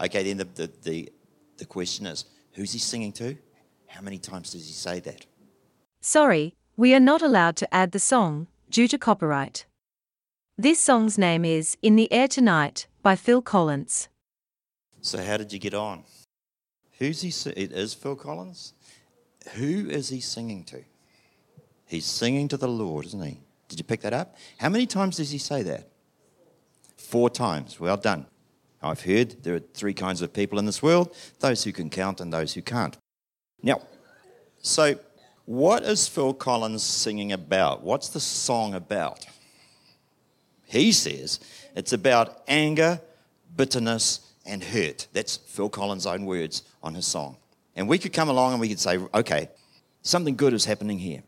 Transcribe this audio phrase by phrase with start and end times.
[0.00, 1.12] Okay, then the, the, the,
[1.58, 3.36] the question is who's he singing to?
[3.86, 5.26] How many times does he say that?
[6.00, 9.66] Sorry, we are not allowed to add the song, due to copyright.
[10.56, 14.08] This song's name is In the Air Tonight by Phil Collins.
[15.00, 16.04] So, how did you get on?
[16.98, 17.50] Who's he?
[17.50, 18.74] It is Phil Collins.
[19.54, 20.84] Who is he singing to?
[21.86, 23.40] He's singing to the Lord, isn't he?
[23.70, 24.36] Did you pick that up?
[24.58, 25.88] How many times does he say that?
[26.96, 27.78] Four times.
[27.78, 28.26] Well done.
[28.82, 32.20] I've heard there are three kinds of people in this world those who can count
[32.20, 32.98] and those who can't.
[33.62, 33.82] Now,
[34.60, 34.98] so
[35.44, 37.82] what is Phil Collins singing about?
[37.82, 39.24] What's the song about?
[40.66, 41.38] He says
[41.76, 43.00] it's about anger,
[43.56, 45.06] bitterness, and hurt.
[45.12, 47.36] That's Phil Collins' own words on his song.
[47.76, 49.48] And we could come along and we could say, okay,
[50.02, 51.22] something good is happening here.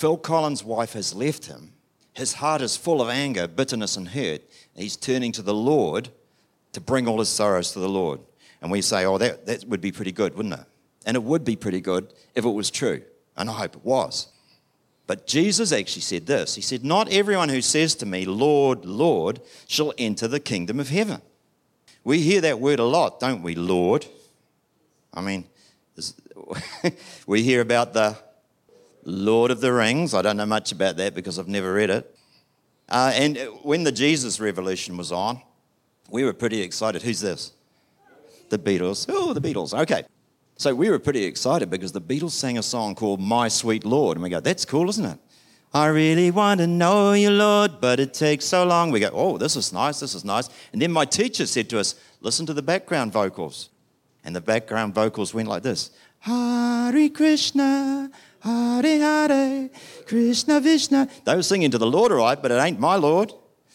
[0.00, 1.74] Phil Collins' wife has left him.
[2.14, 4.40] His heart is full of anger, bitterness, and hurt.
[4.74, 6.08] He's turning to the Lord
[6.72, 8.18] to bring all his sorrows to the Lord.
[8.62, 10.64] And we say, oh, that, that would be pretty good, wouldn't it?
[11.04, 13.02] And it would be pretty good if it was true.
[13.36, 14.28] And I hope it was.
[15.06, 19.42] But Jesus actually said this He said, Not everyone who says to me, Lord, Lord,
[19.68, 21.20] shall enter the kingdom of heaven.
[22.04, 24.06] We hear that word a lot, don't we, Lord?
[25.12, 25.44] I mean,
[27.26, 28.16] we hear about the
[29.04, 30.14] Lord of the Rings.
[30.14, 32.16] I don't know much about that because I've never read it.
[32.88, 35.40] Uh, and when the Jesus Revolution was on,
[36.10, 37.02] we were pretty excited.
[37.02, 37.52] Who's this?
[38.48, 39.06] The Beatles.
[39.08, 39.78] Oh, the Beatles.
[39.78, 40.04] Okay.
[40.56, 44.16] So we were pretty excited because the Beatles sang a song called My Sweet Lord.
[44.16, 45.18] And we go, that's cool, isn't it?
[45.72, 48.90] I really want to know you, Lord, but it takes so long.
[48.90, 50.50] We go, oh, this is nice, this is nice.
[50.72, 53.70] And then my teacher said to us, listen to the background vocals.
[54.24, 59.70] And the background vocals went like this Hare Krishna, Hare Hare,
[60.06, 61.08] Krishna Vishna.
[61.24, 63.32] They were singing to the Lord, all right, but it ain't my Lord.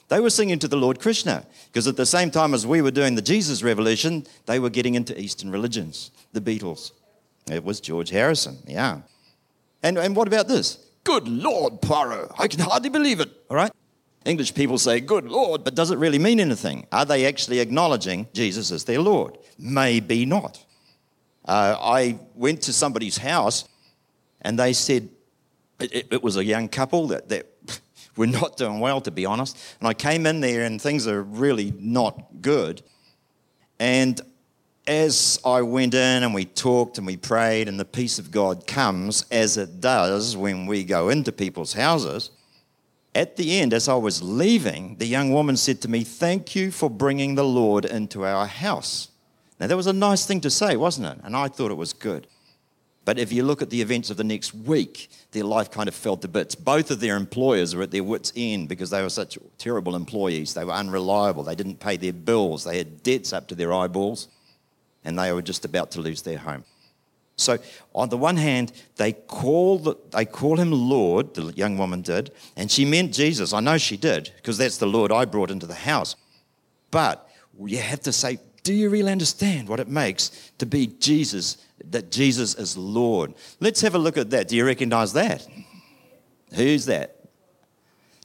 [0.07, 2.91] They were singing to the Lord Krishna because at the same time as we were
[2.91, 6.91] doing the Jesus Revolution, they were getting into Eastern religions, the Beatles.
[7.51, 9.01] It was George Harrison, yeah.
[9.81, 10.79] And, and what about this?
[11.03, 13.71] Good Lord, Poirot, I can hardly believe it, all right?
[14.25, 16.87] English people say, Good Lord, but does it really mean anything?
[16.91, 19.37] Are they actually acknowledging Jesus as their Lord?
[19.59, 20.63] Maybe not.
[21.47, 23.65] Uh, I went to somebody's house
[24.45, 25.09] and they said,
[25.79, 27.47] it, it- was a young couple that, that
[28.15, 29.57] were not doing well, to be honest.
[29.79, 32.81] And I came in there and things are really not good.
[33.79, 34.21] And
[34.87, 38.67] as I went in and we talked and we prayed, and the peace of God
[38.67, 42.29] comes as it does when we go into people's houses.
[43.15, 46.69] At the end, as I was leaving, the young woman said to me, Thank you
[46.69, 49.09] for bringing the Lord into our house.
[49.59, 51.17] Now, that was a nice thing to say, wasn't it?
[51.23, 52.27] And I thought it was good.
[53.05, 55.93] But if you look at the events of the next week, their life kind of
[55.93, 56.55] fell to bits.
[56.55, 60.55] Both of their employers were at their wits' end because they were such terrible employees.
[60.55, 61.43] They were unreliable.
[61.43, 62.63] They didn't pay their bills.
[62.63, 64.27] They had debts up to their eyeballs,
[65.03, 66.65] and they were just about to lose their home.
[67.37, 67.59] So,
[67.93, 72.31] on the one hand, they call, the, they call him Lord, the young woman did,
[72.55, 73.53] and she meant Jesus.
[73.53, 76.15] I know she did, because that's the Lord I brought into the house.
[76.91, 77.29] But
[77.59, 82.11] you have to say, do you really understand what it makes to be Jesus, that
[82.11, 83.33] Jesus is Lord?
[83.59, 84.47] Let's have a look at that.
[84.47, 85.47] Do you recognize that?
[86.53, 87.15] Who's that?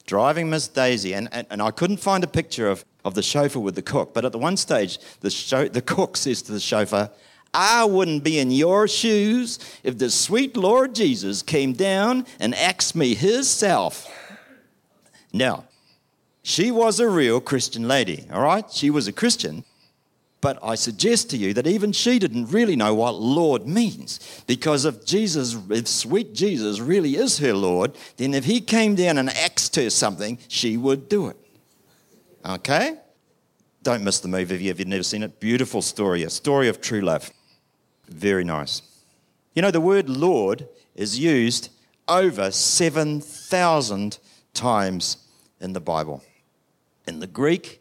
[0.05, 1.13] Driving Miss Daisy.
[1.13, 4.13] And, and, and I couldn't find a picture of, of the chauffeur with the cook,
[4.13, 7.09] but at the one stage, the, the cook says to the chauffeur,
[7.53, 12.95] I wouldn't be in your shoes if the sweet Lord Jesus came down and asked
[12.95, 14.07] me himself.
[15.33, 15.65] Now,
[16.43, 18.69] she was a real Christian lady, all right?
[18.71, 19.63] She was a Christian.
[20.41, 24.43] But I suggest to you that even she didn't really know what Lord means.
[24.47, 29.19] Because if Jesus, if sweet Jesus really is her Lord, then if he came down
[29.19, 31.37] and asked her something, she would do it.
[32.43, 32.97] Okay?
[33.83, 35.39] Don't miss the movie if you've never seen it.
[35.39, 37.31] Beautiful story, a story of true love.
[38.09, 38.81] Very nice.
[39.53, 41.69] You know, the word Lord is used
[42.07, 44.19] over 7,000
[44.53, 45.17] times
[45.59, 46.23] in the Bible.
[47.07, 47.80] In the Greek,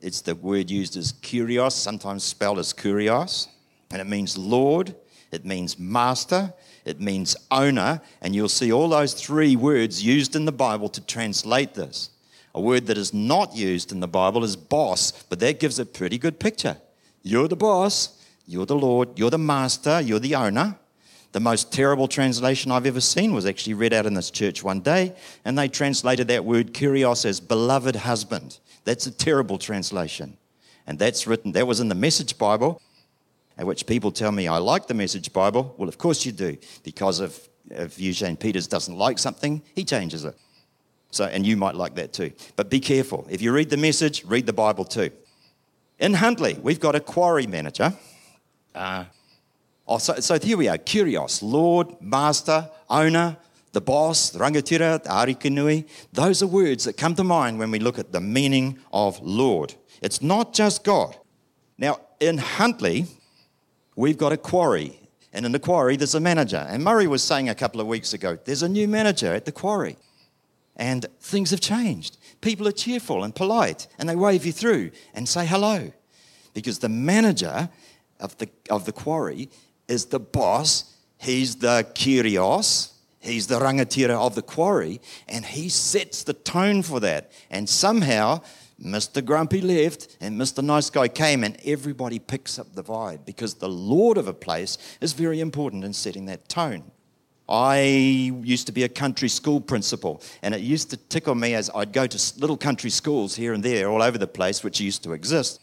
[0.00, 3.48] it's the word used as kurios, sometimes spelled as kyrios,
[3.90, 4.94] and it means Lord,
[5.32, 6.52] it means master,
[6.84, 11.04] it means owner, and you'll see all those three words used in the Bible to
[11.04, 12.10] translate this.
[12.54, 15.86] A word that is not used in the Bible is boss, but that gives a
[15.86, 16.78] pretty good picture.
[17.22, 20.76] You're the boss, you're the Lord, you're the master, you're the owner.
[21.32, 24.80] The most terrible translation I've ever seen was actually read out in this church one
[24.80, 28.58] day, and they translated that word kurios as beloved husband.
[28.84, 30.36] That's a terrible translation.
[30.86, 32.80] And that's written, that was in the Message Bible,
[33.56, 35.74] at which people tell me I like the Message Bible.
[35.76, 40.24] Well, of course you do, because if, if Eugene Peterson doesn't like something, he changes
[40.24, 40.36] it.
[41.10, 42.32] So, and you might like that too.
[42.56, 43.26] But be careful.
[43.28, 45.10] If you read the message, read the Bible too.
[45.98, 47.92] In Huntly, we've got a quarry manager.
[48.74, 49.04] Uh,
[49.86, 53.36] oh, so, so here we are Kurios, Lord, Master, Owner,
[53.72, 55.88] the boss, the rangatira, the arikinui.
[56.12, 59.74] Those are words that come to mind when we look at the meaning of Lord.
[60.02, 61.16] It's not just God.
[61.78, 63.06] Now, in Huntly,
[63.96, 64.98] we've got a quarry.
[65.32, 66.66] And in the quarry, there's a manager.
[66.68, 69.52] And Murray was saying a couple of weeks ago, there's a new manager at the
[69.52, 69.96] quarry.
[70.76, 72.18] And things have changed.
[72.40, 75.92] People are cheerful and polite, and they wave you through and say hello.
[76.54, 77.68] Because the manager
[78.18, 79.50] of the, of the quarry
[79.86, 86.24] is the boss, he's the kurios, he's the rangatira of the quarry, and he sets
[86.24, 87.30] the tone for that.
[87.50, 88.40] And somehow,
[88.82, 89.24] Mr.
[89.24, 90.64] Grumpy left and Mr.
[90.64, 94.78] Nice Guy came, and everybody picks up the vibe because the Lord of a place
[95.00, 96.90] is very important in setting that tone.
[97.48, 101.68] I used to be a country school principal, and it used to tickle me as
[101.74, 105.02] I'd go to little country schools here and there all over the place, which used
[105.02, 105.60] to exist.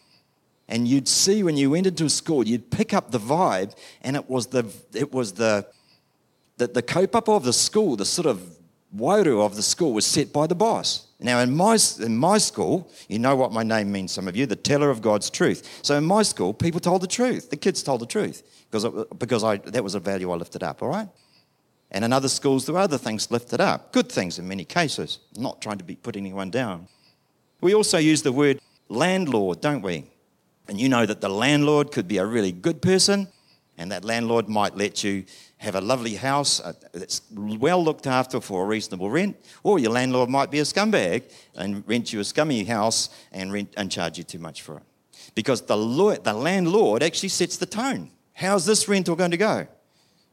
[0.67, 4.17] And you'd see when you went into a school, you'd pick up the vibe, and
[4.17, 5.65] it was the it was the
[6.57, 8.57] the, the kaupapa of the school, the sort of
[8.95, 11.07] wairua of the school was set by the boss.
[11.19, 14.45] Now, in my, in my school, you know what my name means, some of you,
[14.45, 15.79] the teller of God's truth.
[15.81, 17.49] So in my school, people told the truth.
[17.49, 18.85] The kids told the truth because,
[19.17, 21.09] because I, that was a value I lifted up, all right?
[21.89, 25.19] And in other schools, there were other things lifted up, good things in many cases.
[25.35, 26.87] I'm not trying to be put anyone down.
[27.61, 30.05] We also use the word landlord, don't we?
[30.67, 33.29] And you know that the landlord could be a really good person,
[33.77, 35.23] and that landlord might let you
[35.57, 39.91] have a lovely house uh, that's well looked after for a reasonable rent, or your
[39.91, 41.23] landlord might be a scumbag
[41.55, 44.83] and rent you a scummy house and, rent, and charge you too much for it.
[45.35, 45.75] Because the,
[46.23, 48.11] the landlord actually sets the tone.
[48.33, 49.67] How's this rental going to go?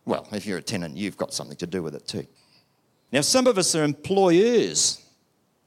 [0.05, 2.27] Well, if you're a tenant, you've got something to do with it too.
[3.11, 5.03] Now, some of us are employers,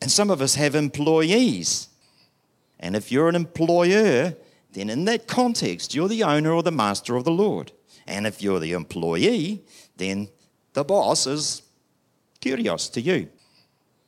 [0.01, 1.87] and some of us have employees.
[2.79, 4.35] And if you're an employer,
[4.73, 7.71] then in that context, you're the owner or the master of the Lord.
[8.05, 9.63] And if you're the employee,
[9.97, 10.29] then
[10.73, 11.63] the boss is
[12.41, 13.29] kurios to you.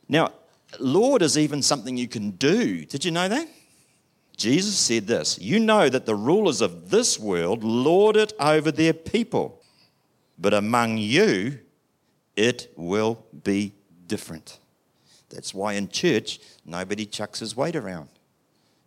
[0.07, 0.31] Now,
[0.79, 2.85] Lord is even something you can do.
[2.85, 3.47] Did you know that?
[4.38, 8.94] Jesus said this You know that the rulers of this world lord it over their
[8.94, 9.59] people
[10.39, 11.59] but among you,
[12.35, 13.73] it will be
[14.07, 14.59] different.
[15.29, 18.07] That's why in church, nobody chucks his weight around.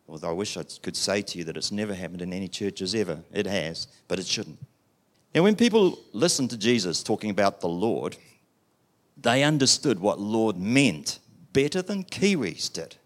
[0.09, 2.95] Although I wish I could say to you that it's never happened in any churches
[2.95, 3.21] ever.
[3.33, 4.59] It has, but it shouldn't.
[5.35, 8.17] Now, when people listened to Jesus talking about the Lord,
[9.17, 11.19] they understood what Lord meant
[11.53, 12.97] better than Kiwis did.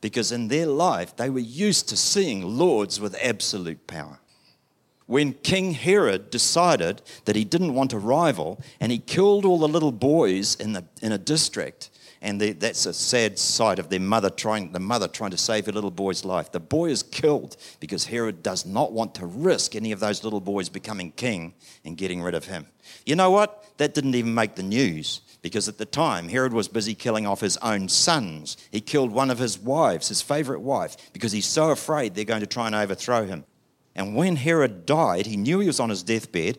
[0.00, 4.20] Because in their life, they were used to seeing lords with absolute power
[5.08, 9.66] when King Herod decided that he didn't want a rival and he killed all the
[9.66, 11.88] little boys in, the, in a district.
[12.20, 15.72] And that's a sad sight of their mother trying, the mother trying to save her
[15.72, 16.50] little boy's life.
[16.50, 20.40] The boy is killed because Herod does not want to risk any of those little
[20.40, 22.66] boys becoming king and getting rid of him.
[23.06, 23.64] You know what?
[23.76, 27.40] That didn't even make the news because at the time Herod was busy killing off
[27.40, 28.56] his own sons.
[28.70, 32.40] He killed one of his wives, his favorite wife, because he's so afraid they're going
[32.40, 33.44] to try and overthrow him.
[33.94, 36.58] And when Herod died, he knew he was on his deathbed,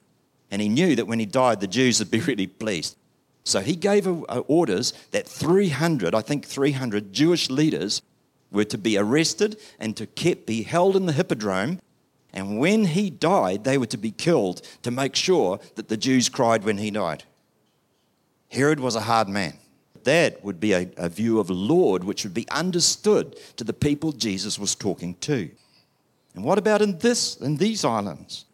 [0.51, 2.95] and he knew that when he died, the Jews would be really pleased.
[3.43, 4.07] So he gave
[4.47, 8.01] orders that 300, I think 300 Jewish leaders
[8.51, 11.79] were to be arrested and to keep, be held in the hippodrome.
[12.33, 16.29] And when he died, they were to be killed to make sure that the Jews
[16.29, 17.23] cried when he died.
[18.51, 19.53] Herod was a hard man.
[20.03, 24.11] That would be a, a view of Lord which would be understood to the people
[24.11, 25.49] Jesus was talking to.
[26.35, 28.45] And what about in this, in these islands?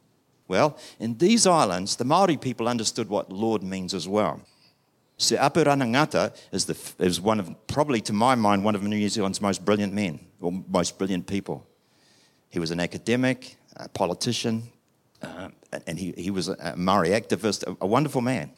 [0.47, 4.41] Well, in these islands, the Maori people understood what Lord means as well.
[5.17, 9.07] Sir Apirana Ngata is, the, is one of, probably to my mind, one of New
[9.07, 11.65] Zealand's most brilliant men, or most brilliant people.
[12.49, 14.63] He was an academic, a politician,
[15.21, 15.49] uh,
[15.87, 18.51] and he, he was a Maori activist, a, a wonderful man.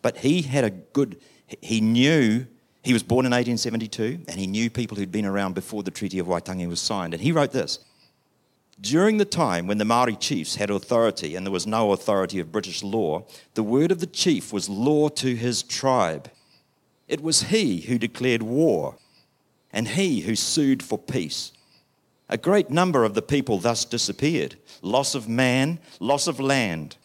[0.00, 1.20] But he had a good,
[1.60, 2.46] he knew,
[2.82, 6.18] he was born in 1872, and he knew people who'd been around before the Treaty
[6.18, 7.14] of Waitangi was signed.
[7.14, 7.78] And he wrote this
[8.80, 12.52] during the time when the Maori chiefs had authority and there was no authority of
[12.52, 16.30] British law, the word of the chief was law to his tribe.
[17.08, 18.96] It was he who declared war.
[19.74, 21.52] and he who sued for peace.
[22.28, 26.96] A great number of the people thus disappeared loss of man, loss of land.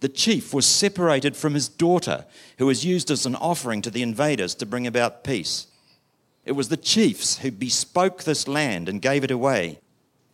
[0.00, 2.26] The chief was separated from his daughter,
[2.58, 5.68] who was used as an offering to the invaders to bring about peace.
[6.44, 9.80] It was the chiefs who bespoke this land and gave it away.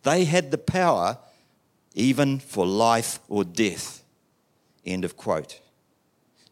[0.03, 1.17] They had the power
[1.93, 4.03] even for life or death.
[4.85, 5.59] End of quote.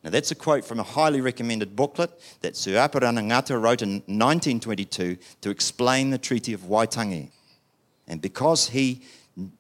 [0.03, 3.93] Now, that's a quote from a highly recommended booklet that Sir Apirana Ngata wrote in
[4.07, 7.29] 1922 to explain the Treaty of Waitangi.
[8.07, 9.03] And because he,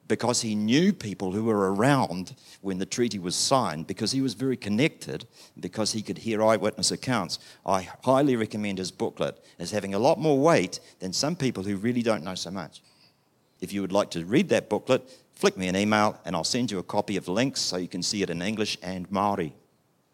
[0.07, 4.33] because he knew people who were around when the treaty was signed, because he was
[4.33, 5.27] very connected,
[5.59, 10.19] because he could hear eyewitness accounts, I highly recommend his booklet as having a lot
[10.19, 12.81] more weight than some people who really don't know so much.
[13.61, 16.71] If you would like to read that booklet, flick me an email and I'll send
[16.71, 19.53] you a copy of links so you can see it in English and Maori.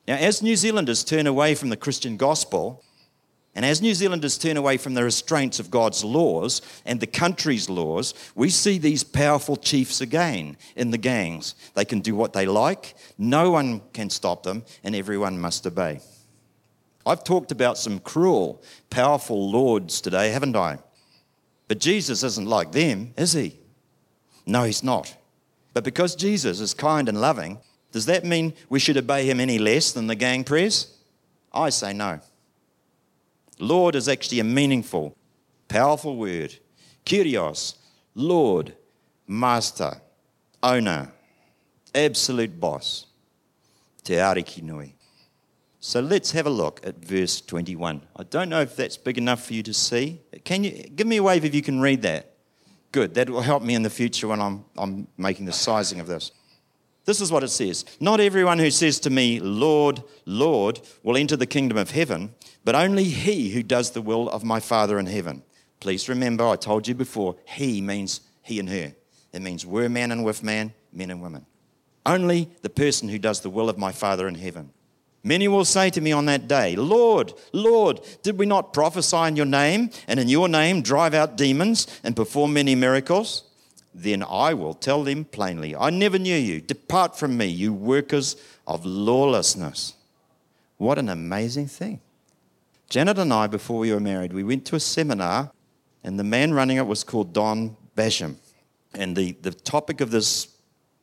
[0.07, 2.83] Now, as New Zealanders turn away from the Christian gospel,
[3.55, 7.69] and as New Zealanders turn away from the restraints of God's laws and the country's
[7.69, 11.55] laws, we see these powerful chiefs again in the gangs.
[11.73, 16.01] They can do what they like, no one can stop them, and everyone must obey.
[17.05, 20.77] I've talked about some cruel, powerful lords today, haven't I?
[21.67, 23.57] But Jesus isn't like them, is he?
[24.45, 25.15] No, he's not.
[25.73, 27.59] But because Jesus is kind and loving,
[27.91, 30.97] does that mean we should obey him any less than the gang prayers?
[31.53, 32.19] I say no.
[33.59, 35.15] Lord is actually a meaningful,
[35.67, 36.55] powerful word.
[37.05, 37.75] Kyrios,
[38.15, 38.75] Lord,
[39.27, 40.01] Master,
[40.61, 41.11] Owner,
[41.93, 43.05] Absolute Boss.
[44.03, 44.96] Te ariki nui.
[45.79, 48.01] So let's have a look at verse 21.
[48.15, 50.21] I don't know if that's big enough for you to see.
[50.43, 52.33] Can you give me a wave if you can read that?
[52.91, 53.13] Good.
[53.13, 56.31] That will help me in the future when I'm, I'm making the sizing of this.
[57.05, 61.37] This is what it says Not everyone who says to me, Lord, Lord, will enter
[61.37, 62.33] the kingdom of heaven,
[62.65, 65.43] but only he who does the will of my Father in heaven.
[65.79, 68.93] Please remember, I told you before, he means he and her.
[69.31, 71.45] It means we're man and with man, men and women.
[72.05, 74.71] Only the person who does the will of my Father in heaven.
[75.27, 79.35] Many will say to me on that day, Lord, Lord, did we not prophesy in
[79.35, 83.43] your name and in your name drive out demons and perform many miracles?
[83.93, 86.61] Then I will tell them plainly, I never knew you.
[86.61, 89.95] Depart from me, you workers of lawlessness.
[90.77, 91.99] What an amazing thing.
[92.89, 95.51] Janet and I, before we were married, we went to a seminar,
[96.05, 98.37] and the man running it was called Don Basham.
[98.93, 100.47] And the, the topic of this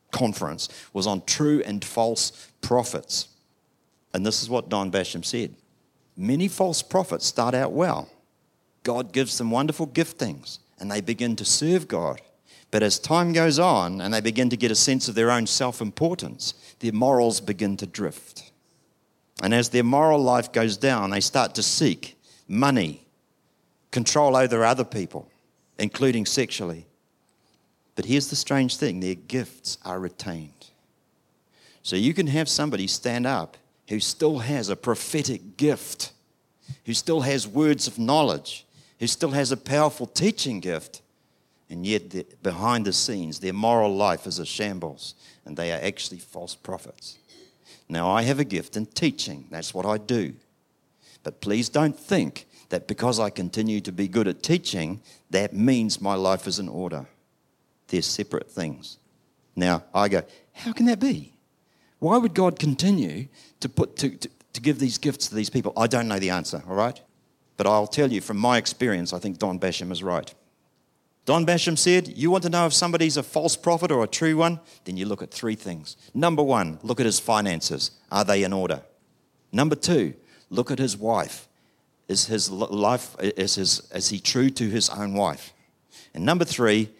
[0.09, 3.27] conference was on true and false prophets.
[4.15, 5.53] And this is what Don Basham said
[6.15, 8.09] Many false prophets start out well.
[8.83, 12.21] God gives them wonderful giftings, and they begin to serve God.
[12.71, 15.45] But as time goes on and they begin to get a sense of their own
[15.45, 18.53] self importance, their morals begin to drift.
[19.43, 22.17] And as their moral life goes down, they start to seek
[22.47, 23.05] money,
[23.91, 25.29] control over other people,
[25.77, 26.85] including sexually.
[27.95, 30.67] But here's the strange thing their gifts are retained.
[31.83, 33.57] So you can have somebody stand up
[33.87, 36.11] who still has a prophetic gift,
[36.85, 38.65] who still has words of knowledge,
[38.99, 41.01] who still has a powerful teaching gift,
[41.69, 45.15] and yet behind the scenes, their moral life is a shambles,
[45.45, 47.17] and they are actually false prophets.
[47.89, 50.33] Now, I have a gift in teaching, that's what I do.
[51.23, 56.01] But please don't think that because I continue to be good at teaching, that means
[56.01, 57.05] my life is in order.
[57.87, 58.97] They're separate things.
[59.55, 60.23] Now, I go,
[60.53, 61.34] how can that be?
[62.05, 63.29] Why would God continue
[63.61, 65.73] to, put, to, to, to give these gifts to these people?
[65.75, 67.01] I don't know the answer, all right?
[67.57, 70.31] But I'll tell you from my experience, I think Don Basham is right.
[71.25, 74.37] Don Basham said, You want to know if somebody's a false prophet or a true
[74.37, 74.59] one?
[74.83, 75.97] Then you look at three things.
[76.13, 77.89] Number one, look at his finances.
[78.11, 78.83] Are they in order?
[79.51, 80.13] Number two,
[80.51, 81.47] look at his wife.
[82.07, 85.53] Is his life, is, his, is he true to his own wife?
[86.13, 86.91] And number three,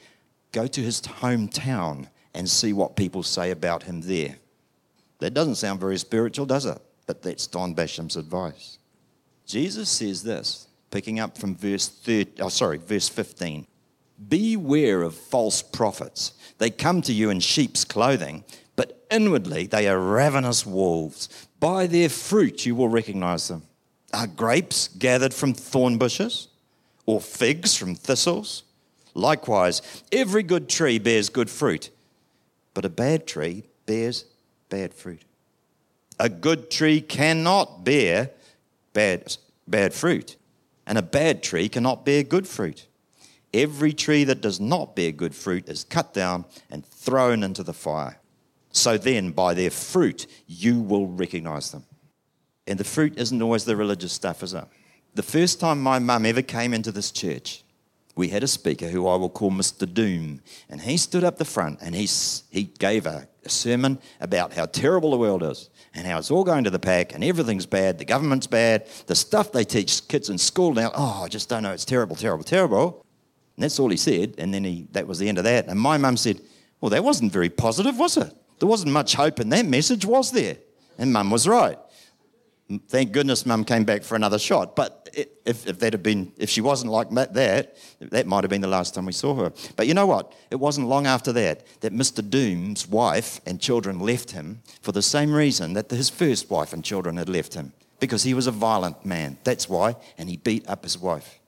[0.52, 4.38] go to his hometown and see what people say about him there.
[5.20, 6.80] That doesn't sound very spiritual, does it?
[7.06, 8.80] But that's Don Basham's advice.
[9.46, 13.68] Jesus says this, picking up from verse 30, oh, sorry, verse 15.
[14.28, 16.34] Beware of false prophets.
[16.58, 18.44] They come to you in sheep's clothing,
[18.76, 21.48] but inwardly they are ravenous wolves.
[21.60, 23.64] By their fruit you will recognize them.
[24.14, 26.48] Are grapes gathered from thorn bushes,
[27.06, 28.64] or figs from thistles?
[29.14, 29.82] Likewise,
[30.12, 31.90] every good tree bears good fruit,
[32.74, 34.26] but a bad tree bears
[34.70, 35.22] bad fruit.
[36.20, 38.32] A good tree cannot bear
[38.94, 39.36] bad,
[39.68, 40.38] bad fruit,
[40.86, 42.88] and a bad tree cannot bear good fruit.
[43.54, 47.74] Every tree that does not bear good fruit is cut down and thrown into the
[47.74, 48.20] fire.
[48.72, 51.86] So then, by their fruit, you will recognize them.
[52.68, 54.66] And the fruit isn't always the religious stuff, is it?
[55.16, 57.64] the first time my mum ever came into this church,
[58.16, 59.92] we had a speaker who I will call Mr.
[59.92, 60.42] Doom.
[60.70, 62.08] And he stood up the front and he,
[62.50, 66.44] he gave a, a sermon about how terrible the world is and how it's all
[66.44, 70.30] going to the pack and everything's bad, the government's bad, the stuff they teach kids
[70.30, 73.06] in school now, oh, I just don't know, it's terrible, terrible, terrible.
[73.58, 74.36] And that's all he said.
[74.38, 75.68] And then he, that was the end of that.
[75.68, 76.42] And my mum said,
[76.82, 78.34] Well, that wasn't very positive, was it?
[78.60, 80.58] There wasn't much hope in that message, was there?
[80.98, 81.78] And mum was right.
[82.88, 84.76] Thank goodness mum came back for another shot.
[84.76, 88.62] But if, if that had been, if she wasn't like that, that might have been
[88.62, 89.54] the last time we saw her.
[89.76, 90.34] But you know what?
[90.50, 92.28] It wasn't long after that that Mr.
[92.28, 96.84] Doom's wife and children left him for the same reason that his first wife and
[96.84, 97.72] children had left him.
[98.00, 99.38] Because he was a violent man.
[99.44, 99.96] That's why.
[100.18, 101.40] And he beat up his wife.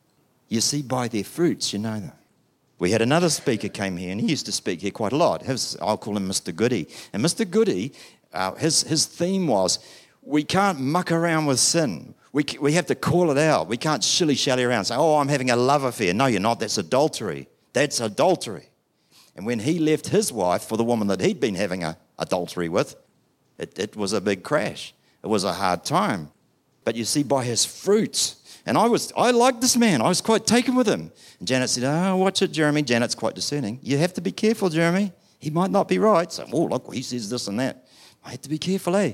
[0.50, 2.14] You see, by their fruits, you know them.
[2.80, 5.42] We had another speaker came here, and he used to speak here quite a lot.
[5.42, 6.56] His, I'll call him Mr.
[6.56, 6.88] Goody.
[7.12, 7.50] And Mr.
[7.50, 7.92] Goody,
[8.34, 9.80] uh, his, his theme was
[10.28, 12.14] we can't muck around with sin.
[12.34, 13.68] We, we have to call it out.
[13.68, 16.14] We can't shilly shally around say, oh, I'm having a love affair.
[16.14, 16.60] No, you're not.
[16.60, 17.48] That's adultery.
[17.74, 18.70] That's adultery.
[19.36, 22.70] And when he left his wife for the woman that he'd been having a adultery
[22.70, 22.96] with,
[23.58, 24.94] it, it was a big crash.
[25.24, 26.32] It was a hard time.
[26.84, 30.02] But you see, by his fruits, and I was, I liked this man.
[30.02, 31.12] I was quite taken with him.
[31.40, 32.82] And Janet said, Oh, watch it, Jeremy.
[32.82, 33.80] Janet's quite discerning.
[33.82, 35.14] You have to be careful, Jeremy.
[35.40, 36.32] He might not be right.
[36.32, 37.88] So, oh, look, he says this and that.
[38.26, 39.14] I had to be careful, eh?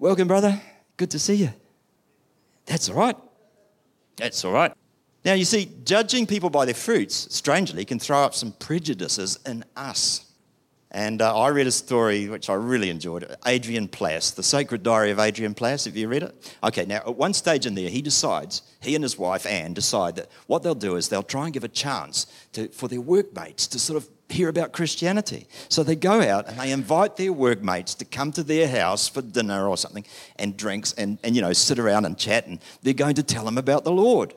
[0.00, 0.60] Welcome, brother.
[0.96, 1.50] Good to see you.
[2.66, 3.16] That's all right.
[4.16, 4.72] That's all right.
[5.24, 9.64] Now, you see, judging people by their fruits, strangely, can throw up some prejudices in
[9.76, 10.27] us.
[10.90, 15.10] And uh, I read a story which I really enjoyed Adrian Plass, The Sacred Diary
[15.10, 15.84] of Adrian Plass.
[15.84, 16.56] Have you read it?
[16.64, 20.16] Okay, now at one stage in there, he decides, he and his wife Anne decide
[20.16, 23.66] that what they'll do is they'll try and give a chance to, for their workmates
[23.66, 25.46] to sort of hear about Christianity.
[25.68, 29.20] So they go out and they invite their workmates to come to their house for
[29.20, 32.94] dinner or something and drinks and, and you know, sit around and chat and they're
[32.94, 34.34] going to tell them about the Lord.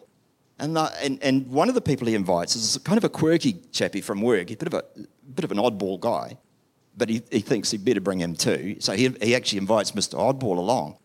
[0.62, 3.62] And, uh, and, and one of the people he invites is kind of a quirky
[3.72, 4.50] chappie from work.
[4.52, 4.84] A bit of, a,
[5.34, 6.38] bit of an oddball guy,
[6.96, 8.78] but he, he thinks he'd better bring him too.
[8.80, 10.18] So he, he actually invites Mr.
[10.18, 10.98] Oddball along.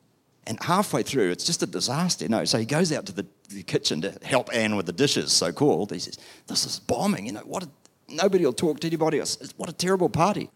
[0.46, 2.28] And halfway through, it's just a disaster.
[2.28, 5.32] No, so he goes out to the, the kitchen to help Anne with the dishes,
[5.32, 5.90] so called.
[5.90, 7.26] He says, This is bombing.
[7.26, 7.68] You know, what a
[8.08, 9.38] Nobody will talk to anybody else.
[9.56, 10.50] What a terrible party.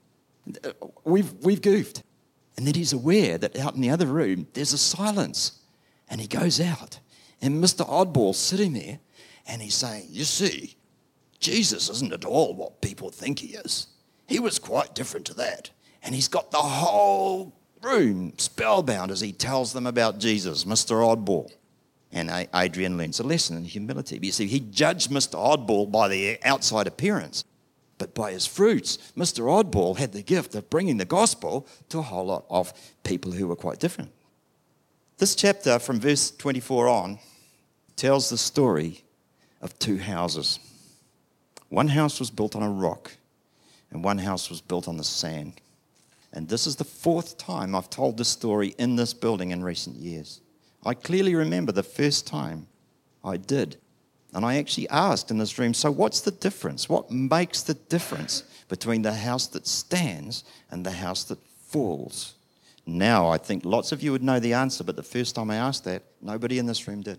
[1.04, 2.02] We've, we've goofed.
[2.56, 5.58] And then he's aware that out in the other room, there's a silence.
[6.08, 7.00] And he goes out.
[7.42, 7.88] And Mr.
[7.88, 8.98] Oddball's sitting there
[9.46, 10.76] and he's saying, You see,
[11.38, 13.86] Jesus isn't at all what people think he is.
[14.26, 15.70] He was quite different to that.
[16.02, 21.02] And he's got the whole room spellbound as he tells them about Jesus, Mr.
[21.02, 21.50] Oddball.
[22.12, 24.18] And Adrian learns a lesson in humility.
[24.18, 25.34] But you see, he judged Mr.
[25.34, 27.44] Oddball by the outside appearance,
[27.98, 28.98] but by his fruits.
[29.16, 29.44] Mr.
[29.44, 32.72] Oddball had the gift of bringing the gospel to a whole lot of
[33.04, 34.10] people who were quite different.
[35.18, 37.18] This chapter, from verse 24 on,
[38.00, 39.04] tells the story
[39.60, 40.58] of two houses.
[41.68, 43.12] One house was built on a rock,
[43.90, 45.60] and one house was built on the sand.
[46.32, 49.96] And this is the fourth time I've told this story in this building in recent
[49.96, 50.40] years.
[50.82, 52.68] I clearly remember the first time
[53.22, 53.76] I did.
[54.32, 56.88] And I actually asked in this room, so what's the difference?
[56.88, 62.32] What makes the difference between the house that stands and the house that falls?
[62.86, 65.56] Now, I think lots of you would know the answer, but the first time I
[65.56, 67.18] asked that, nobody in this room did.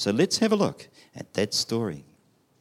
[0.00, 2.06] So let's have a look at that story.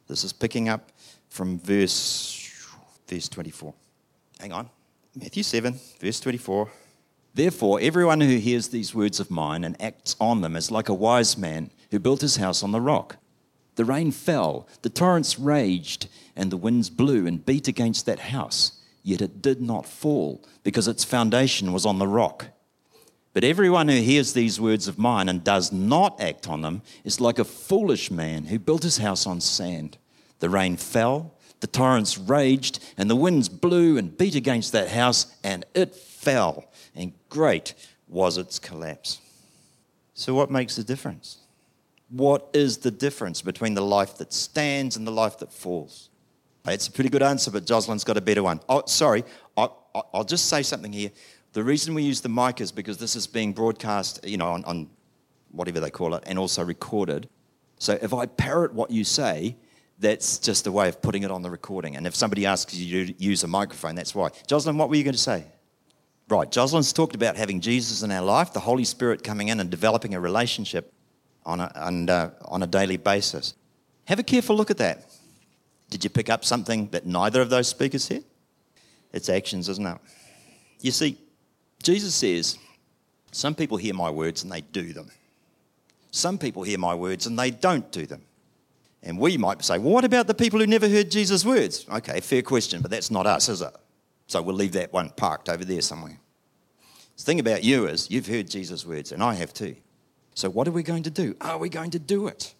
[0.09, 0.91] This is picking up
[1.29, 2.67] from verse,
[3.07, 3.73] verse 24.
[4.41, 4.69] Hang on.
[5.15, 6.69] Matthew 7, verse 24.
[7.33, 10.93] Therefore, everyone who hears these words of mine and acts on them is like a
[10.93, 13.15] wise man who built his house on the rock.
[13.75, 18.83] The rain fell, the torrents raged, and the winds blew and beat against that house,
[19.01, 22.47] yet it did not fall, because its foundation was on the rock.
[23.39, 27.21] But everyone who hears these words of mine and does not act on them is
[27.21, 29.97] like a foolish man who built his house on sand.
[30.39, 35.33] The rain fell, the torrents raged, and the winds blew and beat against that house,
[35.41, 37.75] and it fell and great
[38.09, 39.21] was its collapse.
[40.13, 41.37] So, what makes the difference?
[42.09, 46.09] What is the difference between the life that stands and the life that falls?
[46.67, 48.59] It's a pretty good answer, but Jocelyn's got a better one.
[48.67, 49.23] Oh, sorry,
[49.55, 49.69] I,
[50.13, 51.11] will just say something here.
[51.53, 54.63] The reason we use the mic is because this is being broadcast, you know, on,
[54.65, 54.89] on
[55.51, 57.27] whatever they call it, and also recorded.
[57.79, 59.55] So if I parrot what you say,
[59.97, 61.95] that's just a way of putting it on the recording.
[61.95, 64.29] And if somebody asks you to use a microphone, that's why.
[64.47, 65.43] Jocelyn, what were you going to say?
[66.29, 69.69] Right, Jocelyn's talked about having Jesus in our life, the Holy Spirit coming in and
[69.69, 70.93] developing a relationship
[71.45, 73.55] on a, and, uh, on a daily basis.
[74.05, 75.05] Have a careful look at that.
[75.89, 78.23] Did you pick up something that neither of those speakers said?
[79.11, 79.97] It's actions, isn't it?
[80.81, 81.17] You see,
[81.83, 82.57] Jesus says,
[83.31, 85.09] Some people hear my words and they do them.
[86.11, 88.23] Some people hear my words and they don't do them.
[89.03, 91.85] And we might say, well, what about the people who never heard Jesus' words?
[91.89, 93.73] Okay, fair question, but that's not us, is it?
[94.27, 96.19] So we'll leave that one parked over there somewhere.
[97.17, 99.75] The thing about you is you've heard Jesus' words, and I have too.
[100.35, 101.35] So what are we going to do?
[101.41, 102.53] Are we going to do it?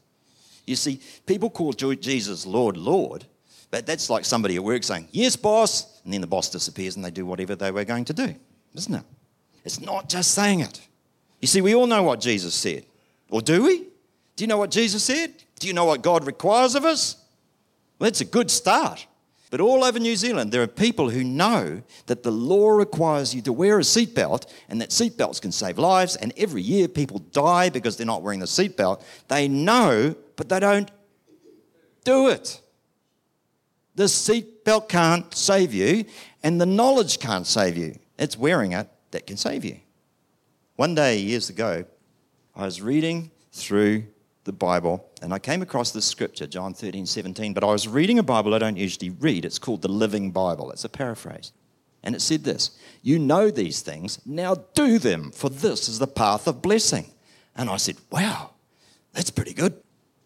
[0.66, 3.26] You see, people call Jesus Lord, Lord,
[3.72, 7.06] but that's like somebody at work saying, Yes, boss, and then the boss disappears and
[7.06, 8.36] they do whatever they were going to do,
[8.76, 9.04] isn't it?
[9.66, 10.82] It's not just saying it.
[11.42, 12.86] You see, we all know what Jesus said.
[13.30, 13.80] Or do we?
[14.36, 15.34] Do you know what Jesus said?
[15.60, 17.16] Do you know what God requires of us?
[17.98, 19.06] Well, that's a good start.
[19.52, 23.42] But all over New Zealand, there are people who know that the law requires you
[23.44, 26.16] to wear a seatbelt and that seatbelts can save lives.
[26.16, 29.02] And every year, people die because they're not wearing the seatbelt.
[29.28, 30.92] They know, but they don't
[32.04, 32.62] do it.
[33.96, 36.06] The seatbelt can't save you,
[36.44, 37.96] and the knowledge can't save you.
[38.20, 39.80] It's wearing it that can save you.
[40.76, 41.86] One day, years ago,
[42.54, 44.04] I was reading through
[44.44, 48.20] the Bible and I came across this scripture, John 13, 17, but I was reading
[48.20, 49.46] a Bible I don't usually read.
[49.46, 51.54] It's called the Living Bible, it's a paraphrase.
[52.04, 56.08] And it said this You know these things, now do them, for this is the
[56.08, 57.12] path of blessing.
[57.56, 58.52] And I said, Wow,
[59.14, 59.82] that's pretty good.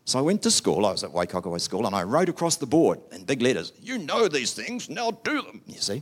[0.05, 2.65] So I went to school, I was at Waikokowai School, and I wrote across the
[2.65, 6.01] board in big letters, You know these things, now do them, you see.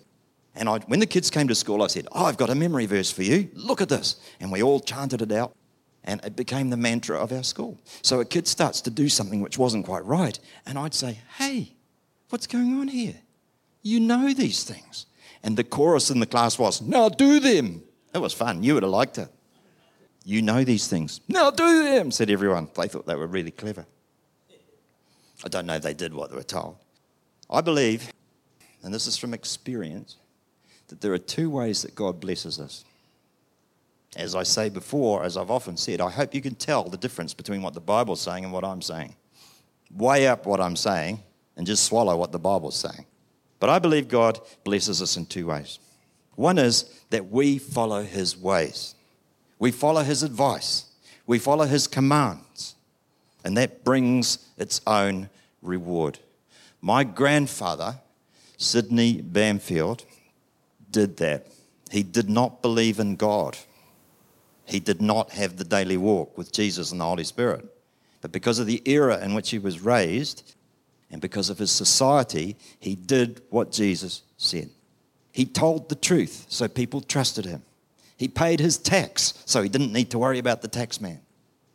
[0.56, 2.86] And I, when the kids came to school, I said, Oh, I've got a memory
[2.86, 3.50] verse for you.
[3.54, 4.18] Look at this.
[4.40, 5.56] And we all chanted it out.
[6.04, 7.80] And it became the mantra of our school.
[8.02, 10.40] So a kid starts to do something which wasn't quite right.
[10.66, 11.76] And I'd say, hey,
[12.30, 13.16] what's going on here?
[13.84, 15.06] You know these things.
[15.44, 17.84] And the chorus in the class was, now do them.
[18.14, 18.64] It was fun.
[18.64, 19.30] You would have liked it.
[20.24, 21.22] You know these things.
[21.28, 22.68] Now do them, said everyone.
[22.76, 23.86] They thought they were really clever.
[25.44, 26.78] I don't know if they did what they were told.
[27.50, 28.12] I believe,
[28.84, 30.18] and this is from experience,
[30.92, 32.84] that there are two ways that God blesses us.
[34.18, 37.34] As I say before, as I've often said, I hope you can tell the difference
[37.34, 39.16] between what the Bible's saying and what I'm saying.
[39.96, 41.24] Weigh up what I'm saying
[41.56, 43.06] and just swallow what the Bible's saying.
[43.62, 45.80] But I believe God blesses us in two ways.
[46.36, 48.96] One is that we follow His ways,
[49.60, 50.88] we follow His advice,
[51.26, 52.76] we follow His commands,
[53.46, 55.30] and that brings its own
[55.62, 56.20] reward.
[56.82, 57.96] My grandfather,
[58.58, 60.04] Sidney Bamfield,
[60.92, 61.48] did that.
[61.90, 63.58] He did not believe in God.
[64.66, 67.66] He did not have the daily walk with Jesus and the Holy Spirit.
[68.22, 70.54] But because of the era in which he was raised
[71.10, 74.70] and because of his society, he did what Jesus said.
[75.32, 77.64] He told the truth, so people trusted him.
[78.16, 81.22] He paid his tax, so he didn't need to worry about the tax man.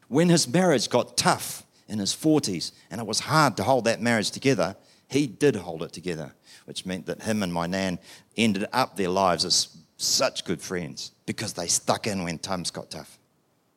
[0.08, 4.00] When his marriage got tough in his 40s and it was hard to hold that
[4.00, 4.76] marriage together,
[5.08, 6.32] he did hold it together,
[6.66, 7.98] which meant that him and my nan
[8.36, 12.90] ended up their lives as such good friends because they stuck in when times got
[12.90, 13.18] tough.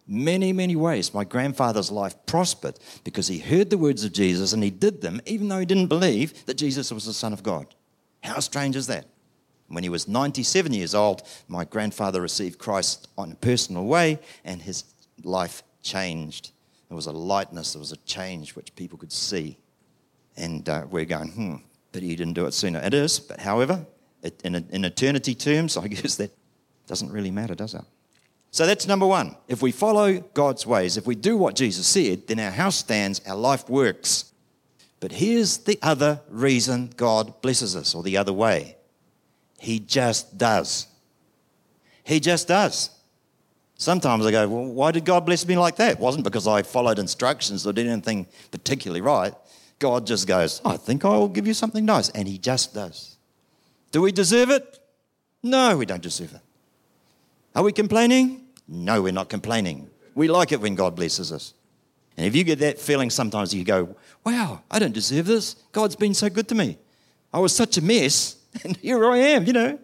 [0.06, 4.64] Many, many ways, my grandfather's life prospered because he heard the words of Jesus and
[4.64, 7.68] he did them, even though he didn't believe that Jesus was the Son of God.
[8.24, 9.06] How strange is that?
[9.68, 14.62] When he was 97 years old, my grandfather received Christ in a personal way and
[14.62, 14.84] his
[15.24, 16.52] life changed.
[16.90, 19.58] There was a lightness, there was a change which people could see.
[20.36, 21.56] And uh, we're going, hmm,
[21.92, 22.80] but he didn't do it sooner.
[22.80, 23.86] It is, but however,
[24.44, 26.32] in, in eternity terms, I guess that
[26.88, 27.82] doesn't really matter, does it?
[28.52, 29.36] So that's number one.
[29.48, 33.22] If we follow God's ways, if we do what Jesus said, then our house stands,
[33.28, 34.34] our life works.
[35.00, 38.76] But here's the other reason God blesses us, or the other way
[39.60, 40.88] He just does.
[42.04, 42.90] He just does.
[43.76, 45.92] Sometimes I go, well, why did God bless me like that?
[45.92, 49.34] It wasn't because I followed instructions or did anything particularly right.
[49.80, 52.10] God just goes, I think I'll give you something nice.
[52.10, 53.18] And He just does.
[53.92, 54.80] Do we deserve it?
[55.42, 56.42] No, we don't deserve it.
[57.56, 58.46] Are we complaining?
[58.68, 59.90] No, we're not complaining.
[60.14, 61.54] We like it when God blesses us.
[62.18, 65.56] And if you get that feeling sometimes, you go, wow, I don't deserve this.
[65.72, 66.78] God's been so good to me.
[67.34, 69.80] I was such a mess, and here I am, you know.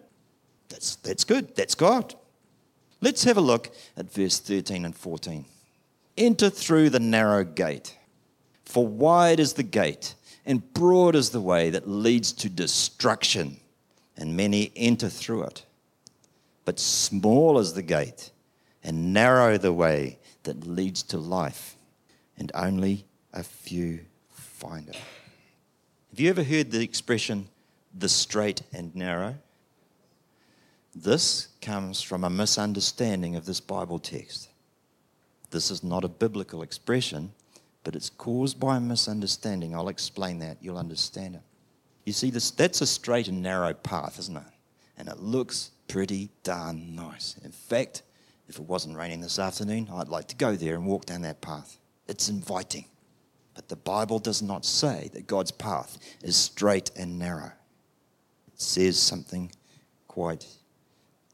[0.68, 1.56] That's, that's good.
[1.56, 2.14] That's God.
[3.00, 5.44] Let's have a look at verse 13 and 14.
[6.18, 7.96] Enter through the narrow gate,
[8.66, 13.56] for wide is the gate, and broad is the way that leads to destruction
[14.16, 15.64] and many enter through it.
[16.64, 18.30] But small is the gate,
[18.82, 21.76] and narrow the way that leads to life,
[22.36, 24.00] and only a few
[24.30, 24.96] find it.
[26.10, 27.48] Have you ever heard the expression,
[27.96, 29.36] the straight and narrow?
[30.94, 34.48] This comes from a misunderstanding of this Bible text.
[35.50, 37.32] This is not a biblical expression,
[37.86, 39.72] but it's caused by a misunderstanding.
[39.72, 40.56] I'll explain that.
[40.60, 41.42] You'll understand it.
[42.04, 44.42] You see, this, that's a straight and narrow path, isn't it?
[44.98, 47.36] And it looks pretty darn nice.
[47.44, 48.02] In fact,
[48.48, 51.40] If it wasn't raining this afternoon, I'd like to go there and walk down that
[51.40, 51.78] path.
[52.06, 52.84] It's inviting.
[53.54, 57.52] But the Bible does not say that God's path is straight and narrow.
[58.48, 59.50] It says something
[60.06, 60.46] quite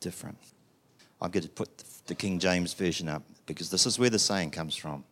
[0.00, 0.38] different.
[1.20, 4.50] I'm going to put the King James Version up because this is where the saying
[4.50, 5.04] comes from.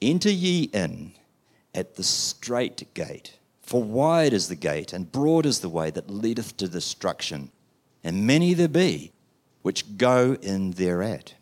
[0.00, 1.12] Enter ye in
[1.74, 6.08] at the strait gate, for wide is the gate, and broad is the way that
[6.08, 7.50] leadeth to destruction,
[8.04, 9.12] and many there be
[9.62, 11.34] which go in thereat.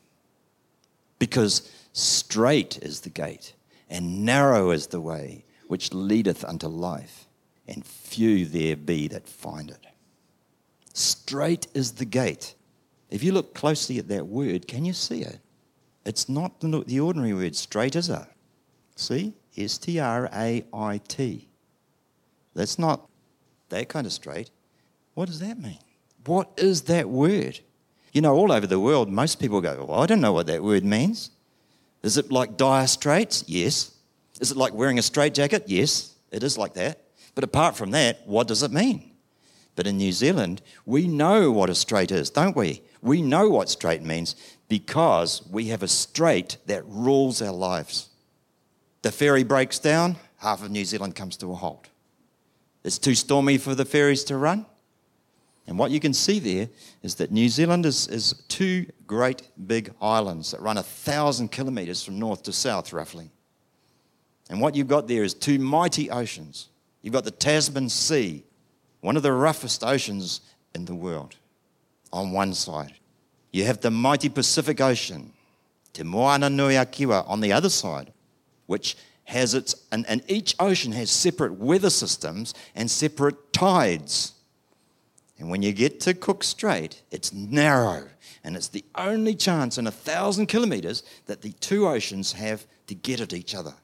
[1.19, 3.55] Because strait is the gate,
[3.89, 7.27] and narrow is the way which leadeth unto life,
[7.69, 9.87] and few there be that find it.
[10.95, 12.55] Strait is the gate.
[13.11, 15.41] If you look closely at that word, can you see it?
[16.05, 18.27] It's not the ordinary word straight, is it?
[18.97, 19.35] See?
[19.57, 21.49] S T R A I T.
[22.55, 23.09] That's not
[23.69, 24.51] that kind of straight.
[25.15, 25.79] What does that mean?
[26.25, 27.61] What is that word?
[28.13, 30.63] You know, all over the world, most people go, Well, I don't know what that
[30.63, 31.31] word means.
[32.03, 33.45] Is it like dire straits?
[33.47, 33.95] Yes.
[34.41, 35.65] Is it like wearing a straitjacket?
[35.67, 37.03] Yes, it is like that.
[37.35, 39.13] But apart from that, what does it mean?
[39.75, 42.83] But in New Zealand, we know what a strait is, don't we?
[43.03, 44.35] We know what strait means
[44.69, 48.09] because we have a strait that rules our lives.
[49.03, 51.89] The ferry breaks down, half of New Zealand comes to a halt.
[52.85, 54.67] It's too stormy for the ferries to run.
[55.67, 56.69] And what you can see there
[57.03, 62.05] is that New Zealand is, is two great big islands that run a thousand kilometres
[62.05, 63.31] from north to south, roughly.
[64.49, 66.69] And what you've got there is two mighty oceans.
[67.03, 68.45] You've got the Tasman Sea,
[69.01, 70.41] one of the roughest oceans
[70.75, 71.35] in the world,
[72.13, 72.95] on one side.
[73.51, 75.33] You have the mighty Pacific Ocean,
[75.93, 78.13] Te Moana Nui a Kiwa, on the other side
[78.67, 84.35] which has its, and, and each ocean has separate weather systems and separate tides.
[85.39, 88.09] And when you get to Cook Strait, it's narrow,
[88.45, 92.95] and it's the only chance in a thousand kilometres that the two oceans have to
[92.95, 93.75] get at each other.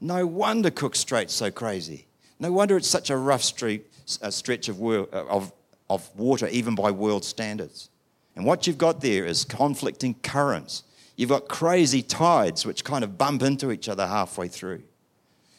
[0.00, 2.06] No wonder Cook Strait's so crazy.
[2.38, 3.86] No wonder it's such a rough street,
[4.22, 5.52] a stretch of, of,
[5.90, 7.90] of water, even by world standards.
[8.34, 10.84] And what you've got there is conflicting currents
[11.20, 14.84] You've got crazy tides which kind of bump into each other halfway through.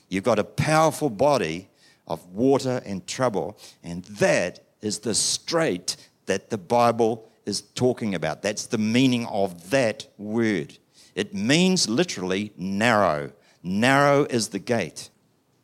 [0.09, 1.69] You've got a powerful body
[2.07, 8.41] of water and trouble, and that is the strait that the Bible is talking about.
[8.41, 10.79] That's the meaning of that word.
[11.13, 13.31] It means literally narrow.
[13.61, 15.11] Narrow is the gate.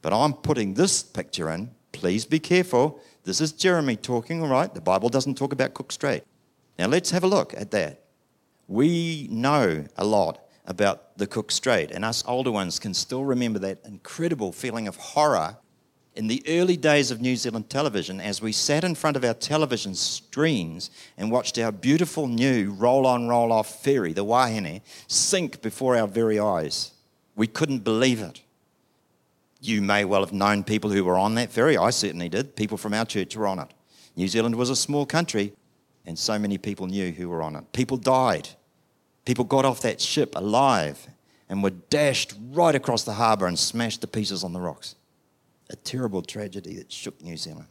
[0.04, 1.72] But I'm putting this picture in.
[1.92, 3.02] Please be careful.
[3.24, 4.72] This is Jeremy talking, all right?
[4.72, 6.24] The Bible doesn't talk about Cook Strait.
[6.78, 8.04] Now let's have a look at that.
[8.68, 13.60] We know a lot about the Cook Strait, and us older ones can still remember
[13.60, 15.58] that incredible feeling of horror
[16.18, 19.36] in the early days of New Zealand television as we sat in front of our
[19.36, 25.62] television screens and watched our beautiful new roll on, roll off ferry, the Wahine, sink
[25.62, 26.92] before our very eyes.
[27.36, 28.42] We couldn't believe it.
[29.62, 31.78] You may well have known people who were on that ferry.
[31.78, 32.56] I certainly did.
[32.56, 33.70] People from our church were on it.
[34.16, 35.54] New Zealand was a small country,
[36.06, 37.72] and so many people knew who were on it.
[37.74, 38.50] People died.
[39.28, 41.06] People got off that ship alive
[41.50, 44.96] and were dashed right across the harbour and smashed to pieces on the rocks.
[45.70, 47.68] A terrible tragedy that shook New Zealand.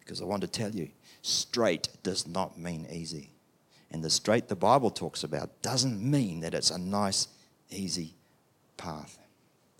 [0.00, 0.88] Because I want to tell you,
[1.22, 3.30] strait does not mean easy.
[3.92, 7.28] And the strait the Bible talks about doesn't mean that it's a nice,
[7.70, 8.14] easy
[8.76, 9.20] path.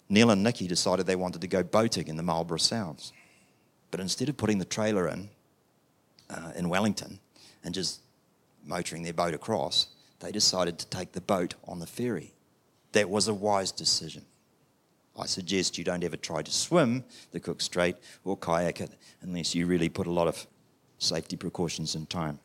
[0.08, 3.12] Neil and Nikki decided they wanted to go boating in the Marlborough Sounds.
[3.90, 5.30] But instead of putting the trailer in,
[6.30, 7.18] uh, in Wellington,
[7.64, 8.02] and just
[8.64, 9.88] motoring their boat across,
[10.22, 12.32] they decided to take the boat on the ferry.
[12.92, 14.24] That was a wise decision.
[15.18, 19.54] I suggest you don't ever try to swim the Cook Strait or kayak it unless
[19.54, 20.46] you really put a lot of
[20.98, 22.38] safety precautions in time.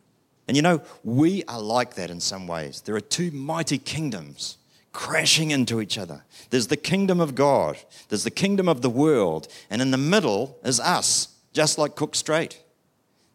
[0.48, 2.82] And you know, we are like that in some ways.
[2.82, 4.58] There are two mighty kingdoms
[4.92, 6.24] crashing into each other.
[6.50, 7.78] There's the kingdom of God,
[8.10, 12.16] there's the kingdom of the world, and in the middle is us, just like Cook
[12.16, 12.62] Strait.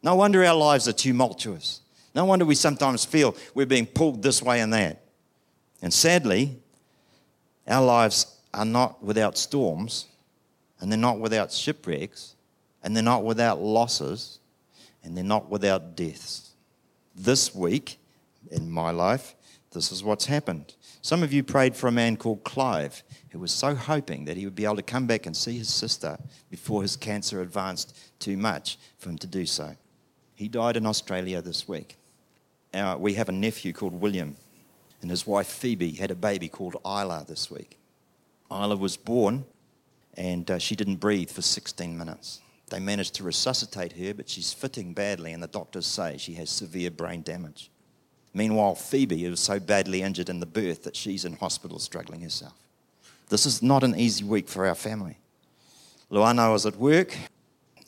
[0.03, 1.81] No wonder our lives are tumultuous.
[2.15, 5.03] No wonder we sometimes feel we're being pulled this way and that.
[5.81, 6.57] And sadly,
[7.67, 10.07] our lives are not without storms,
[10.81, 12.35] and they're not without shipwrecks,
[12.83, 14.41] and they're not without losses,
[15.03, 16.51] and they're not without deaths.
[17.15, 17.99] This week
[18.51, 19.35] in my life,
[19.73, 20.75] this is what's happened.
[21.01, 24.45] Some of you prayed for a man called Clive who was so hoping that he
[24.45, 26.19] would be able to come back and see his sister
[26.51, 29.75] before his cancer advanced too much for him to do so.
[30.35, 31.97] He died in Australia this week.
[32.75, 34.37] Our, we have a nephew called William,
[35.01, 37.79] and his wife Phoebe had a baby called Isla this week.
[38.51, 39.45] Isla was born,
[40.17, 42.41] and uh, she didn't breathe for 16 minutes.
[42.71, 46.49] They managed to resuscitate her, but she's fitting badly, and the doctors say she has
[46.49, 47.71] severe brain damage.
[48.35, 52.55] Meanwhile, Phoebe is so badly injured in the birth that she's in hospital struggling herself.
[53.29, 55.19] This is not an easy week for our family.
[56.11, 57.17] Luana was at work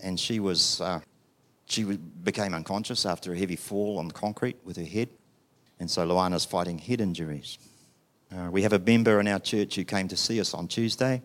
[0.03, 1.01] and she was uh,
[1.75, 5.09] she became unconscious after a heavy fall on the concrete with her head.
[5.79, 7.59] And so Luana's fighting head injuries.
[8.35, 11.23] Uh, we have a member in our church who came to see us on Tuesday,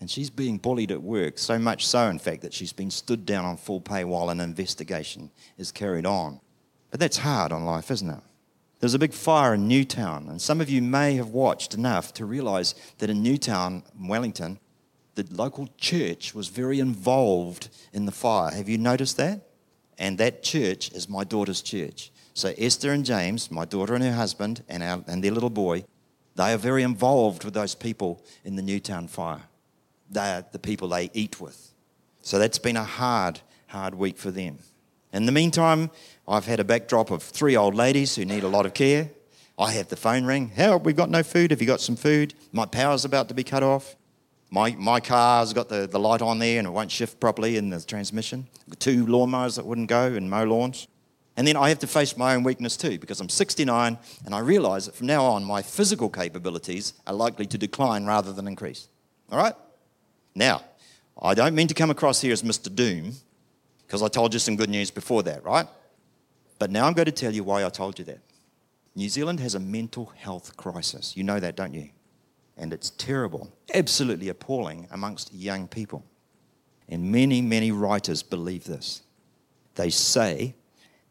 [0.00, 3.26] and she's being bullied at work, so much so, in fact, that she's been stood
[3.26, 6.40] down on full pay while an investigation is carried on.
[6.90, 8.20] But that's hard on life, isn't it?
[8.78, 12.26] There's a big fire in Newtown, and some of you may have watched enough to
[12.26, 14.58] realize that in Newtown, Wellington,
[15.14, 18.52] the local church was very involved in the fire.
[18.52, 19.45] Have you noticed that?
[19.98, 22.10] And that church is my daughter's church.
[22.34, 25.84] So Esther and James, my daughter and her husband, and, our, and their little boy,
[26.34, 29.42] they are very involved with those people in the Newtown fire.
[30.10, 31.72] They are the people they eat with.
[32.20, 34.58] So that's been a hard, hard week for them.
[35.12, 35.90] In the meantime,
[36.28, 39.10] I've had a backdrop of three old ladies who need a lot of care.
[39.58, 40.48] I have the phone ring.
[40.48, 41.52] Help, we've got no food.
[41.52, 42.34] Have you got some food?
[42.52, 43.96] My power's about to be cut off.
[44.50, 47.70] My, my car's got the, the light on there and it won't shift properly in
[47.70, 48.46] the transmission.
[48.78, 50.86] Two lawnmowers that wouldn't go and mow lawns.
[51.36, 54.38] And then I have to face my own weakness too because I'm 69 and I
[54.38, 58.88] realize that from now on my physical capabilities are likely to decline rather than increase.
[59.30, 59.54] All right?
[60.34, 60.62] Now,
[61.20, 62.74] I don't mean to come across here as Mr.
[62.74, 63.12] Doom
[63.86, 65.66] because I told you some good news before that, right?
[66.58, 68.20] But now I'm going to tell you why I told you that.
[68.94, 71.16] New Zealand has a mental health crisis.
[71.16, 71.90] You know that, don't you?
[72.56, 76.04] And it's terrible, absolutely appalling amongst young people.
[76.88, 79.02] And many, many writers believe this.
[79.74, 80.54] They say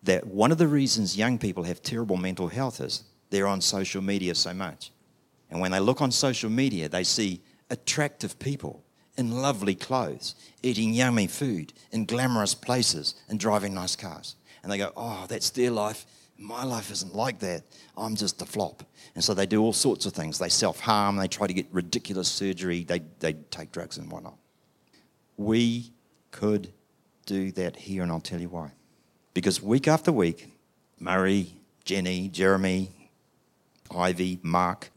[0.04, 4.02] that one of the reasons young people have terrible mental health is they're on social
[4.02, 4.92] media so much.
[5.50, 8.84] And when they look on social media, they see attractive people
[9.18, 14.36] in lovely clothes, eating yummy food in glamorous places, and driving nice cars.
[14.62, 16.06] And they go, Oh, that's their life.
[16.38, 17.64] My life isn't like that.
[17.96, 18.84] I'm just a flop.
[19.16, 20.38] And so they do all sorts of things.
[20.38, 24.38] They self harm, they try to get ridiculous surgery, they, they take drugs and whatnot.
[25.38, 25.92] We
[26.32, 26.72] could
[27.26, 28.72] do that here, and I'll tell you why.
[29.34, 30.54] Because week after week,
[31.00, 32.92] Murray, Jenny, Jeremy,
[33.96, 34.92] Ivy, Mark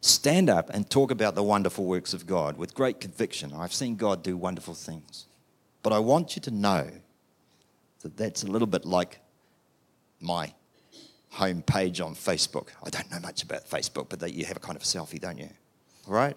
[0.00, 3.52] stand up and talk about the wonderful works of God with great conviction.
[3.54, 5.26] I've seen God do wonderful things.
[5.82, 6.90] But I want you to know
[8.00, 9.20] that that's a little bit like
[10.20, 10.52] my
[11.34, 12.68] home page on Facebook.
[12.84, 15.38] I don't know much about Facebook, but you have a kind of a selfie, don't
[15.38, 15.50] you?
[16.06, 16.36] All right?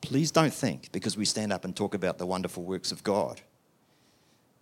[0.00, 3.42] Please don't think because we stand up and talk about the wonderful works of God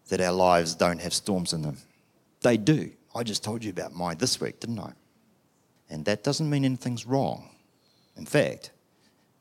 [0.08, 1.78] that our lives don't have storms in them.
[2.40, 2.90] They do.
[3.14, 4.92] I just told you about mine this week, didn't I?
[5.90, 7.50] And that doesn't mean anything's wrong.
[8.16, 8.72] In fact,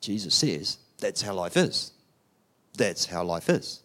[0.01, 1.91] Jesus says that's how life is.
[2.77, 3.81] That's how life is.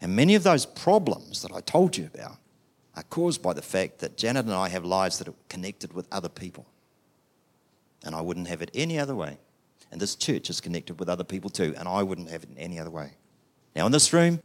[0.00, 2.38] And many of those problems that I told you about
[3.00, 6.06] are caused by the fact that Janet and I have lives that are connected with
[6.12, 6.66] other people.
[8.04, 9.38] And I wouldn't have it any other way.
[9.90, 12.58] And this church is connected with other people too, and I wouldn't have it in
[12.58, 13.12] any other way.
[13.74, 14.40] Now, in this room,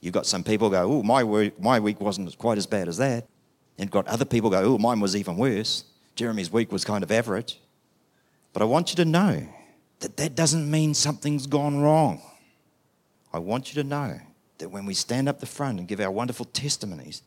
[0.00, 3.28] you've got some people go, oh, my my week wasn't quite as bad as that.
[3.76, 5.84] And got other people go, oh, mine was even worse.
[6.16, 7.60] Jeremy's week was kind of average.
[8.54, 9.46] But I want you to know
[10.00, 12.22] that that doesn't mean something's gone wrong.
[13.32, 14.18] I want you to know
[14.58, 17.22] that when we stand up the front and give our wonderful testimonies,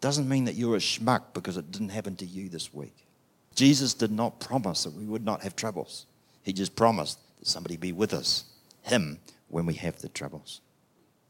[0.00, 3.06] doesn't mean that you're a schmuck because it didn't happen to you this week.
[3.54, 6.06] Jesus did not promise that we would not have troubles.
[6.42, 8.44] He just promised that somebody be with us,
[8.82, 10.60] Him, when we have the troubles.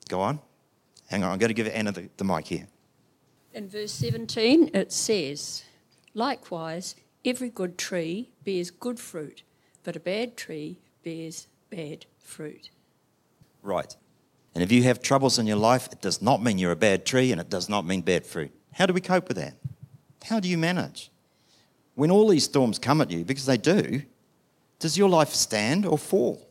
[0.09, 0.41] Go on.
[1.09, 2.67] Hang on, I'm going to give Anna the, the mic here.
[3.55, 5.65] In verse 17, it says,
[6.13, 9.43] Likewise, every good tree bears good fruit,
[9.83, 12.71] but a bad tree bears bad fruit.
[13.63, 13.97] Right.
[14.55, 17.07] And if you have troubles in your life, it does not mean you're a bad
[17.07, 18.53] tree and it does not mean bad fruit.
[18.79, 19.55] How do we cope with that?
[20.23, 21.11] How do you manage?
[21.97, 24.03] When all these storms come at you, because they do,
[24.79, 26.49] does your life stand or fall?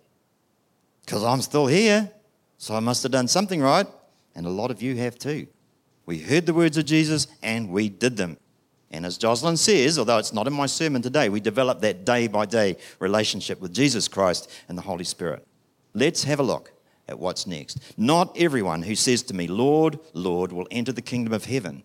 [1.05, 2.11] Because I'm still here,
[2.57, 3.87] so I must have done something right,
[4.35, 5.47] and a lot of you have too.
[6.05, 8.35] We heard the words of Jesus and we did them.
[8.91, 12.27] And as Jocelyn says, although it's not in my sermon today, we develop that day
[12.27, 15.47] by day relationship with Jesus Christ and the Holy Spirit.
[15.93, 16.73] Let's have a look
[17.07, 17.79] at what's next.
[17.97, 21.83] Not everyone who says to me, Lord, Lord, will enter the kingdom of heaven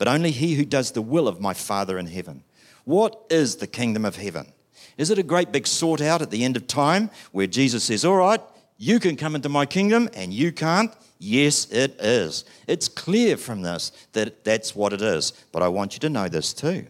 [0.00, 2.42] but only he who does the will of my Father in heaven.
[2.84, 4.50] What is the kingdom of heaven?
[4.96, 8.02] Is it a great big sort out at the end of time where Jesus says,
[8.02, 8.40] All right,
[8.78, 10.90] you can come into my kingdom and you can't?
[11.18, 12.46] Yes, it is.
[12.66, 15.34] It's clear from this that that's what it is.
[15.52, 16.86] But I want you to know this too.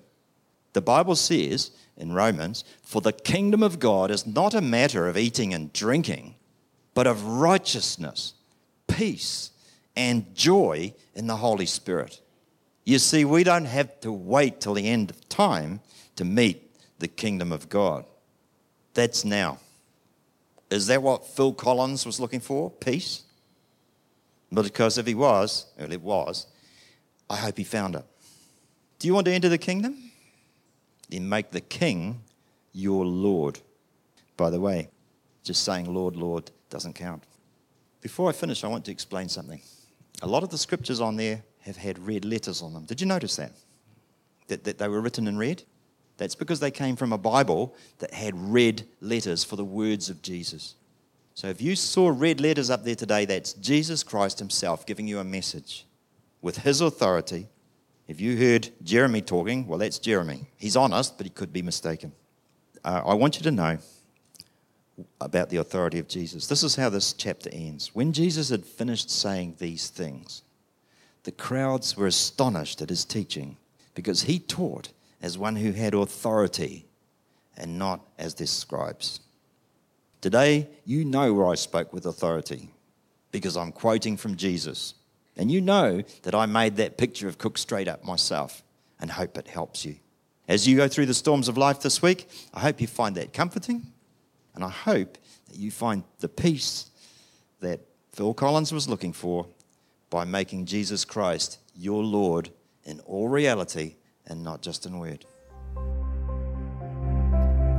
[0.72, 5.18] The Bible says in Romans, For the kingdom of God is not a matter of
[5.18, 6.36] eating and drinking,
[6.94, 8.34] but of righteousness,
[8.86, 9.50] peace,
[9.96, 12.20] and joy in the Holy Spirit.
[12.84, 15.80] You see, we don't have to wait till the end of time
[16.16, 18.04] to meet the kingdom of God.
[18.94, 19.58] That's now.
[20.70, 22.70] Is that what Phil Collins was looking for?
[22.70, 23.22] Peace?
[24.52, 26.46] Because if he was, well, it was,
[27.28, 28.04] I hope he found it.
[28.98, 30.10] Do you want to enter the kingdom?
[31.08, 32.22] Then make the king
[32.72, 33.60] your Lord.
[34.36, 34.88] By the way,
[35.42, 37.24] just saying Lord, Lord doesn't count.
[38.00, 39.60] Before I finish, I want to explain something.
[40.22, 42.84] A lot of the scriptures on there have had red letters on them.
[42.84, 43.52] Did you notice that?
[44.48, 45.62] That, that they were written in red?
[46.16, 50.20] That's because they came from a Bible that had red letters for the words of
[50.22, 50.74] Jesus.
[51.34, 55.18] So if you saw red letters up there today, that's Jesus Christ Himself giving you
[55.18, 55.86] a message
[56.42, 57.48] with His authority.
[58.06, 60.46] If you heard Jeremy talking, well, that's Jeremy.
[60.56, 62.12] He's honest, but he could be mistaken.
[62.84, 63.78] Uh, I want you to know
[65.20, 66.46] about the authority of Jesus.
[66.46, 67.94] This is how this chapter ends.
[67.94, 70.42] When Jesus had finished saying these things,
[71.24, 73.56] the crowds were astonished at his teaching
[73.94, 74.90] because he taught
[75.22, 76.86] as one who had authority
[77.56, 79.20] and not as their scribes.
[80.20, 82.70] Today, you know where I spoke with authority
[83.32, 84.94] because I'm quoting from Jesus.
[85.36, 88.62] And you know that I made that picture of Cook Strait up myself
[89.00, 89.96] and hope it helps you.
[90.48, 93.32] As you go through the storms of life this week, I hope you find that
[93.32, 93.86] comforting
[94.54, 95.16] and I hope
[95.48, 96.90] that you find the peace
[97.60, 97.80] that
[98.12, 99.46] Phil Collins was looking for
[100.10, 102.50] by making Jesus Christ your Lord
[102.84, 103.94] in all reality
[104.26, 105.24] and not just in word.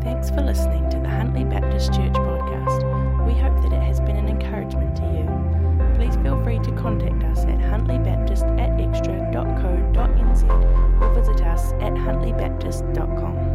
[0.02, 3.28] Thanks for listening to the Huntly Baptist Church podcast.
[3.28, 5.96] We hope that it has been an encouragement to you.
[5.96, 10.44] Please feel free to contact us at huntly.baptist at xtra.co.nz
[11.02, 13.51] or visit us at huntlybaptist.com.